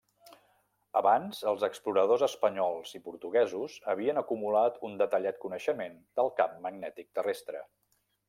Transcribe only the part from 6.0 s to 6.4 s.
del